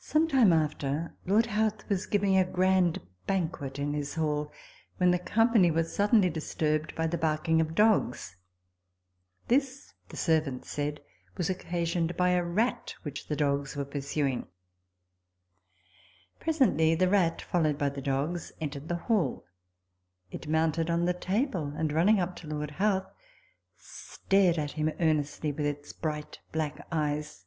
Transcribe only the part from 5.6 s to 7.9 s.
were suddenly disturbed by the barking of